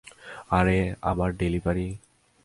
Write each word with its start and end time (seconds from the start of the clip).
আরে, 0.49 0.77
আমার 1.01 1.29
ডেলিভারি। 1.33 1.87